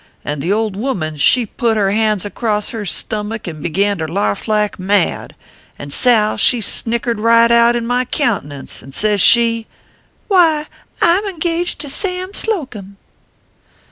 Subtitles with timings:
[0.25, 4.47] and the old woman, she put her hands across her stummik and begin to larf
[4.47, 5.35] like mad,
[5.77, 9.67] and Sal she snickered right eout in my countenance, and sez she:
[10.27, 10.65] Why,
[11.03, 12.97] I m engaged to Sam Slocum